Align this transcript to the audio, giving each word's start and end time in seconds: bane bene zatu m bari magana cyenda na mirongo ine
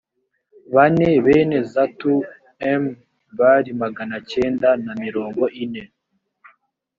bane 0.73 1.09
bene 1.25 1.57
zatu 1.73 2.13
m 2.81 2.85
bari 3.37 3.71
magana 3.81 4.17
cyenda 4.29 4.69
na 4.85 4.93
mirongo 5.03 5.43
ine 5.63 5.83